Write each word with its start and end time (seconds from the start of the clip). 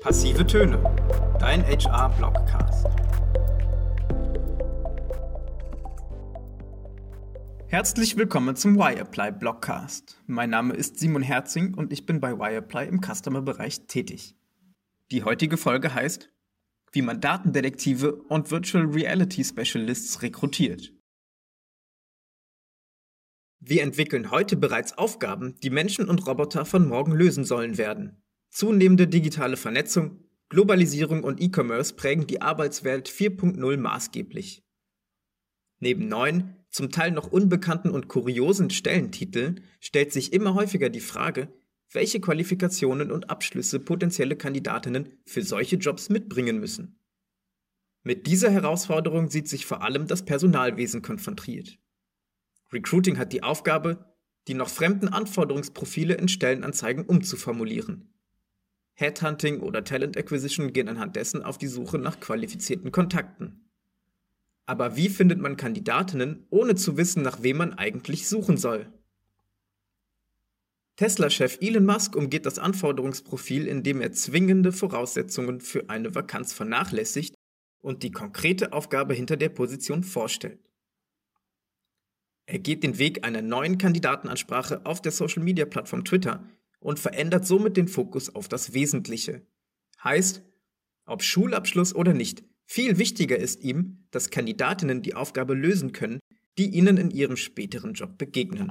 Passive 0.00 0.46
Töne, 0.46 0.82
dein 1.38 1.62
HR-Blogcast. 1.62 2.86
Herzlich 7.66 8.16
willkommen 8.16 8.56
zum 8.56 8.78
Wireplay 8.78 9.30
Blogcast. 9.30 10.18
Mein 10.26 10.48
Name 10.48 10.72
ist 10.72 10.98
Simon 10.98 11.20
Herzing 11.20 11.74
und 11.74 11.92
ich 11.92 12.06
bin 12.06 12.18
bei 12.18 12.38
Wireplay 12.38 12.88
im 12.88 13.02
Customer-Bereich 13.02 13.88
tätig. 13.88 14.34
Die 15.10 15.22
heutige 15.24 15.58
Folge 15.58 15.92
heißt, 15.92 16.32
wie 16.92 17.02
man 17.02 17.20
Datendetektive 17.20 18.14
und 18.14 18.50
Virtual 18.50 18.86
Reality 18.86 19.44
Specialists 19.44 20.22
rekrutiert. 20.22 20.94
Wir 23.58 23.82
entwickeln 23.82 24.30
heute 24.30 24.56
bereits 24.56 24.96
Aufgaben, 24.96 25.56
die 25.62 25.68
Menschen 25.68 26.08
und 26.08 26.26
Roboter 26.26 26.64
von 26.64 26.88
morgen 26.88 27.12
lösen 27.12 27.44
sollen 27.44 27.76
werden. 27.76 28.19
Zunehmende 28.50 29.06
digitale 29.06 29.56
Vernetzung, 29.56 30.24
Globalisierung 30.48 31.22
und 31.22 31.40
E-Commerce 31.40 31.94
prägen 31.94 32.26
die 32.26 32.42
Arbeitswelt 32.42 33.08
4.0 33.08 33.76
maßgeblich. 33.76 34.64
Neben 35.78 36.08
neuen, 36.08 36.56
zum 36.68 36.90
Teil 36.90 37.12
noch 37.12 37.30
unbekannten 37.30 37.90
und 37.90 38.08
kuriosen 38.08 38.70
Stellentiteln 38.70 39.62
stellt 39.80 40.12
sich 40.12 40.32
immer 40.32 40.54
häufiger 40.54 40.90
die 40.90 41.00
Frage, 41.00 41.52
welche 41.92 42.20
Qualifikationen 42.20 43.10
und 43.10 43.30
Abschlüsse 43.30 43.80
potenzielle 43.80 44.36
Kandidatinnen 44.36 45.08
für 45.24 45.42
solche 45.42 45.76
Jobs 45.76 46.08
mitbringen 46.08 46.58
müssen. 46.58 47.00
Mit 48.02 48.26
dieser 48.26 48.50
Herausforderung 48.50 49.28
sieht 49.28 49.48
sich 49.48 49.66
vor 49.66 49.82
allem 49.82 50.06
das 50.06 50.24
Personalwesen 50.24 51.02
konfrontiert. 51.02 51.78
Recruiting 52.72 53.18
hat 53.18 53.32
die 53.32 53.42
Aufgabe, 53.42 54.14
die 54.48 54.54
noch 54.54 54.68
fremden 54.68 55.08
Anforderungsprofile 55.08 56.14
in 56.14 56.28
Stellenanzeigen 56.28 57.04
umzuformulieren. 57.04 58.12
Headhunting 59.00 59.60
oder 59.60 59.82
Talent 59.82 60.16
Acquisition 60.16 60.72
gehen 60.72 60.88
anhand 60.88 61.16
dessen 61.16 61.42
auf 61.42 61.58
die 61.58 61.66
Suche 61.66 61.98
nach 61.98 62.20
qualifizierten 62.20 62.92
Kontakten. 62.92 63.70
Aber 64.66 64.96
wie 64.96 65.08
findet 65.08 65.40
man 65.40 65.56
Kandidatinnen, 65.56 66.46
ohne 66.50 66.74
zu 66.74 66.96
wissen, 66.96 67.22
nach 67.22 67.42
wem 67.42 67.56
man 67.56 67.74
eigentlich 67.74 68.28
suchen 68.28 68.56
soll? 68.56 68.92
Tesla-Chef 70.96 71.58
Elon 71.62 71.86
Musk 71.86 72.14
umgeht 72.14 72.44
das 72.44 72.58
Anforderungsprofil, 72.58 73.66
indem 73.66 74.02
er 74.02 74.12
zwingende 74.12 74.70
Voraussetzungen 74.70 75.60
für 75.60 75.88
eine 75.88 76.14
Vakanz 76.14 76.52
vernachlässigt 76.52 77.34
und 77.80 78.02
die 78.02 78.12
konkrete 78.12 78.74
Aufgabe 78.74 79.14
hinter 79.14 79.38
der 79.38 79.48
Position 79.48 80.04
vorstellt. 80.04 80.60
Er 82.44 82.58
geht 82.58 82.82
den 82.82 82.98
Weg 82.98 83.24
einer 83.24 83.42
neuen 83.42 83.78
Kandidatenansprache 83.78 84.84
auf 84.84 85.00
der 85.00 85.12
Social-Media-Plattform 85.12 86.04
Twitter 86.04 86.44
und 86.80 86.98
verändert 86.98 87.46
somit 87.46 87.76
den 87.76 87.88
Fokus 87.88 88.34
auf 88.34 88.48
das 88.48 88.74
Wesentliche. 88.74 89.46
Heißt, 90.02 90.42
ob 91.04 91.22
Schulabschluss 91.22 91.94
oder 91.94 92.14
nicht, 92.14 92.42
viel 92.66 92.98
wichtiger 92.98 93.36
ist 93.36 93.62
ihm, 93.62 94.06
dass 94.10 94.30
Kandidatinnen 94.30 95.02
die 95.02 95.14
Aufgabe 95.14 95.54
lösen 95.54 95.92
können, 95.92 96.20
die 96.58 96.68
ihnen 96.68 96.96
in 96.96 97.10
ihrem 97.10 97.36
späteren 97.36 97.94
Job 97.94 98.16
begegnen. 98.16 98.70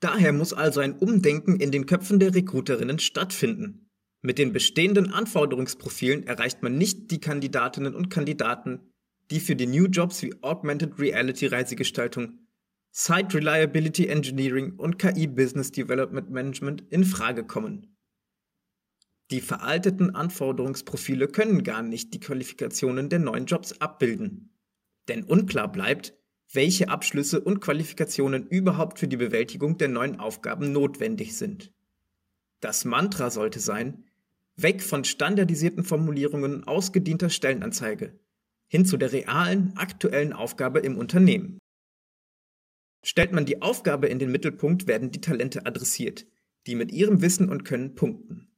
Daher 0.00 0.32
muss 0.32 0.52
also 0.52 0.80
ein 0.80 0.98
Umdenken 0.98 1.56
in 1.56 1.70
den 1.70 1.86
Köpfen 1.86 2.18
der 2.18 2.34
Recruiterinnen 2.34 2.98
stattfinden. 2.98 3.88
Mit 4.22 4.38
den 4.38 4.52
bestehenden 4.52 5.12
Anforderungsprofilen 5.12 6.26
erreicht 6.26 6.62
man 6.62 6.76
nicht 6.76 7.10
die 7.10 7.20
Kandidatinnen 7.20 7.94
und 7.94 8.10
Kandidaten, 8.10 8.92
die 9.30 9.40
für 9.40 9.56
die 9.56 9.66
New 9.66 9.86
Jobs 9.86 10.22
wie 10.22 10.34
Augmented 10.42 10.98
Reality 10.98 11.46
Reisegestaltung, 11.46 12.45
Site 12.98 13.36
Reliability 13.36 14.06
Engineering 14.06 14.72
und 14.78 14.98
KI 14.98 15.26
Business 15.26 15.70
Development 15.70 16.30
Management 16.30 16.82
in 16.88 17.04
Frage 17.04 17.44
kommen. 17.44 17.94
Die 19.30 19.42
veralteten 19.42 20.14
Anforderungsprofile 20.14 21.28
können 21.28 21.62
gar 21.62 21.82
nicht 21.82 22.14
die 22.14 22.20
Qualifikationen 22.20 23.10
der 23.10 23.18
neuen 23.18 23.44
Jobs 23.44 23.78
abbilden. 23.82 24.56
Denn 25.08 25.24
unklar 25.24 25.70
bleibt, 25.70 26.14
welche 26.50 26.88
Abschlüsse 26.88 27.38
und 27.38 27.60
Qualifikationen 27.60 28.46
überhaupt 28.46 28.98
für 28.98 29.08
die 29.08 29.18
Bewältigung 29.18 29.76
der 29.76 29.88
neuen 29.88 30.18
Aufgaben 30.18 30.72
notwendig 30.72 31.36
sind. 31.36 31.74
Das 32.60 32.86
Mantra 32.86 33.28
sollte 33.28 33.60
sein, 33.60 34.06
weg 34.56 34.82
von 34.82 35.04
standardisierten 35.04 35.84
Formulierungen 35.84 36.64
ausgedienter 36.64 37.28
Stellenanzeige, 37.28 38.18
hin 38.68 38.86
zu 38.86 38.96
der 38.96 39.12
realen, 39.12 39.76
aktuellen 39.76 40.32
Aufgabe 40.32 40.78
im 40.78 40.96
Unternehmen. 40.96 41.58
Stellt 43.08 43.30
man 43.30 43.46
die 43.46 43.62
Aufgabe 43.62 44.08
in 44.08 44.18
den 44.18 44.32
Mittelpunkt, 44.32 44.88
werden 44.88 45.12
die 45.12 45.20
Talente 45.20 45.64
adressiert, 45.64 46.26
die 46.66 46.74
mit 46.74 46.90
ihrem 46.90 47.22
Wissen 47.22 47.48
und 47.48 47.64
Können 47.64 47.94
punkten. 47.94 48.48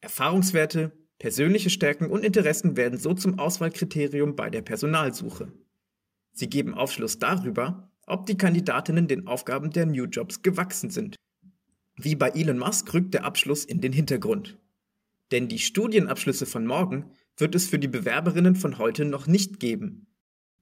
Erfahrungswerte, 0.00 0.90
persönliche 1.20 1.70
Stärken 1.70 2.10
und 2.10 2.24
Interessen 2.24 2.76
werden 2.76 2.98
so 2.98 3.14
zum 3.14 3.38
Auswahlkriterium 3.38 4.34
bei 4.34 4.50
der 4.50 4.62
Personalsuche. 4.62 5.52
Sie 6.32 6.50
geben 6.50 6.74
Aufschluss 6.74 7.20
darüber, 7.20 7.88
ob 8.04 8.26
die 8.26 8.36
Kandidatinnen 8.36 9.06
den 9.06 9.28
Aufgaben 9.28 9.70
der 9.70 9.86
New 9.86 10.06
Jobs 10.06 10.42
gewachsen 10.42 10.90
sind. 10.90 11.14
Wie 11.94 12.16
bei 12.16 12.30
Elon 12.30 12.58
Musk 12.58 12.92
rückt 12.92 13.14
der 13.14 13.24
Abschluss 13.24 13.64
in 13.64 13.80
den 13.80 13.92
Hintergrund. 13.92 14.58
Denn 15.30 15.46
die 15.46 15.60
Studienabschlüsse 15.60 16.46
von 16.46 16.66
morgen 16.66 17.12
wird 17.36 17.54
es 17.54 17.68
für 17.68 17.78
die 17.78 17.86
Bewerberinnen 17.86 18.56
von 18.56 18.78
heute 18.78 19.04
noch 19.04 19.28
nicht 19.28 19.60
geben. 19.60 20.11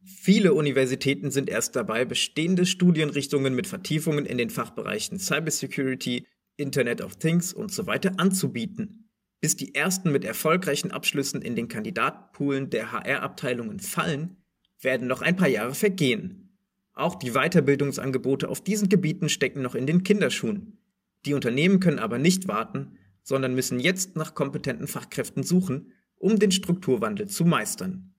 Viele 0.04 0.54
Universitäten 0.54 1.30
sind 1.30 1.50
erst 1.50 1.76
dabei, 1.76 2.04
bestehende 2.04 2.66
Studienrichtungen 2.66 3.54
mit 3.54 3.66
Vertiefungen 3.66 4.26
in 4.26 4.38
den 4.38 4.50
Fachbereichen 4.50 5.18
Cybersecurity, 5.18 6.26
Internet 6.56 7.00
of 7.00 7.16
Things 7.16 7.52
und 7.52 7.72
so 7.72 7.86
weiter 7.86 8.12
anzubieten. 8.18 9.08
Bis 9.40 9.56
die 9.56 9.74
ersten 9.74 10.12
mit 10.12 10.24
erfolgreichen 10.24 10.90
Abschlüssen 10.90 11.42
in 11.42 11.56
den 11.56 11.68
Kandidatenpoolen 11.68 12.70
der 12.70 12.92
HR-Abteilungen 12.92 13.80
fallen, 13.80 14.36
werden 14.80 15.06
noch 15.06 15.22
ein 15.22 15.36
paar 15.36 15.48
Jahre 15.48 15.74
vergehen. 15.74 16.56
Auch 16.92 17.14
die 17.14 17.32
Weiterbildungsangebote 17.32 18.48
auf 18.48 18.62
diesen 18.62 18.88
Gebieten 18.88 19.28
stecken 19.28 19.62
noch 19.62 19.74
in 19.74 19.86
den 19.86 20.02
Kinderschuhen. 20.02 20.78
Die 21.24 21.34
Unternehmen 21.34 21.80
können 21.80 21.98
aber 21.98 22.18
nicht 22.18 22.48
warten, 22.48 22.98
sondern 23.22 23.54
müssen 23.54 23.80
jetzt 23.80 24.16
nach 24.16 24.34
kompetenten 24.34 24.86
Fachkräften 24.86 25.42
suchen 25.42 25.92
um 26.20 26.38
den 26.38 26.52
Strukturwandel 26.52 27.26
zu 27.26 27.44
meistern. 27.44 28.09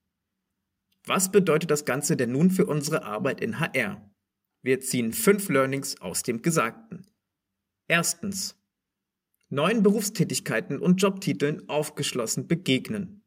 Was 1.04 1.32
bedeutet 1.32 1.70
das 1.70 1.84
Ganze 1.84 2.16
denn 2.16 2.32
nun 2.32 2.50
für 2.50 2.66
unsere 2.66 3.04
Arbeit 3.04 3.40
in 3.40 3.58
HR? 3.58 4.10
Wir 4.62 4.80
ziehen 4.80 5.12
fünf 5.12 5.48
Learnings 5.48 6.00
aus 6.00 6.22
dem 6.22 6.42
Gesagten. 6.42 7.06
Erstens. 7.88 8.56
Neuen 9.48 9.82
Berufstätigkeiten 9.82 10.78
und 10.78 11.02
Jobtiteln 11.02 11.68
aufgeschlossen 11.68 12.46
begegnen. 12.46 13.24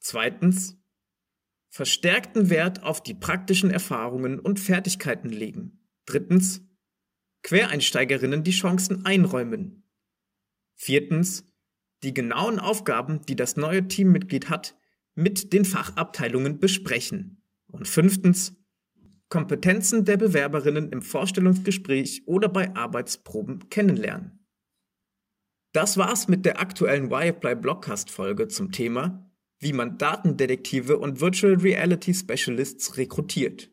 Zweitens. 0.00 0.78
Verstärkten 1.68 2.50
Wert 2.50 2.82
auf 2.82 3.02
die 3.02 3.14
praktischen 3.14 3.70
Erfahrungen 3.70 4.38
und 4.38 4.58
Fertigkeiten 4.58 5.28
legen. 5.28 5.84
Drittens. 6.06 6.62
Quereinsteigerinnen 7.42 8.42
die 8.42 8.52
Chancen 8.52 9.04
einräumen. 9.04 9.84
Viertens 10.74 11.44
die 12.04 12.14
genauen 12.14 12.60
Aufgaben, 12.60 13.24
die 13.26 13.34
das 13.34 13.56
neue 13.56 13.88
Teammitglied 13.88 14.50
hat, 14.50 14.76
mit 15.14 15.52
den 15.52 15.64
Fachabteilungen 15.64 16.58
besprechen. 16.58 17.42
Und 17.66 17.88
fünftens, 17.88 18.54
Kompetenzen 19.28 20.04
der 20.04 20.16
Bewerberinnen 20.16 20.90
im 20.90 21.02
Vorstellungsgespräch 21.02 22.22
oder 22.26 22.48
bei 22.48 22.74
Arbeitsproben 22.76 23.68
kennenlernen. 23.68 24.46
Das 25.72 25.96
war's 25.96 26.28
mit 26.28 26.44
der 26.44 26.60
aktuellen 26.60 27.10
Wirefly 27.10 27.56
Blogcast 27.56 28.10
Folge 28.10 28.46
zum 28.46 28.70
Thema, 28.70 29.28
wie 29.58 29.72
man 29.72 29.98
Datendetektive 29.98 30.98
und 30.98 31.20
Virtual 31.20 31.54
Reality 31.54 32.14
Specialists 32.14 32.96
rekrutiert. 32.96 33.72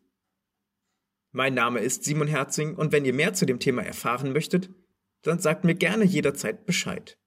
Mein 1.30 1.54
Name 1.54 1.78
ist 1.78 2.04
Simon 2.04 2.26
Herzing 2.26 2.74
und 2.74 2.90
wenn 2.90 3.04
ihr 3.04 3.14
mehr 3.14 3.34
zu 3.34 3.46
dem 3.46 3.60
Thema 3.60 3.82
erfahren 3.82 4.32
möchtet, 4.32 4.70
dann 5.22 5.38
sagt 5.38 5.64
mir 5.64 5.74
gerne 5.74 6.04
jederzeit 6.04 6.66
Bescheid 6.66 7.18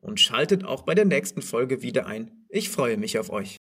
und 0.00 0.20
schaltet 0.20 0.64
auch 0.64 0.82
bei 0.82 0.94
der 0.94 1.06
nächsten 1.06 1.42
Folge 1.42 1.82
wieder 1.82 2.06
ein. 2.06 2.43
Ich 2.56 2.70
freue 2.70 2.96
mich 2.96 3.18
auf 3.18 3.30
euch. 3.30 3.56